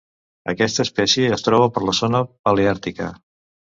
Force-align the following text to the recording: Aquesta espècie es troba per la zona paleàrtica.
Aquesta 0.53 0.85
espècie 0.87 1.29
es 1.37 1.45
troba 1.49 1.67
per 1.75 1.85
la 1.91 1.95
zona 2.01 2.23
paleàrtica. 2.49 3.11